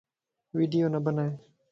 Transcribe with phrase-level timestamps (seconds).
[0.55, 1.31] ويڊيو نه بنائي